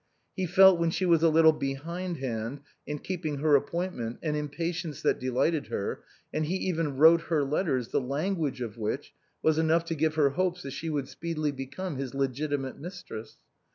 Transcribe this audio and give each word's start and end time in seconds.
He 0.35 0.47
felt 0.47 0.79
when 0.79 0.89
she 0.89 1.05
was 1.05 1.21
a 1.21 1.29
little 1.29 1.51
behindhand 1.53 2.61
in 2.87 2.97
keeping 2.97 3.37
her 3.37 3.55
appointment 3.55 4.17
an 4.23 4.33
impatience 4.33 5.03
that 5.03 5.19
delighted 5.19 5.67
her, 5.67 6.01
and 6.33 6.47
he 6.47 6.55
even 6.55 6.97
wrote 6.97 7.21
her 7.25 7.43
letters 7.43 7.89
the 7.89 8.01
language 8.01 8.61
of 8.61 8.79
which 8.79 9.13
was 9.43 9.59
enough 9.59 9.85
to 9.85 9.93
give 9.95 10.15
her 10.15 10.31
hopes 10.31 10.63
that 10.63 10.71
she 10.71 10.89
would 10.89 11.07
speedily 11.07 11.51
become 11.51 11.97
his 11.97 12.13
legiti 12.13 12.59
mate 12.59 12.77
mistress. 12.79 13.37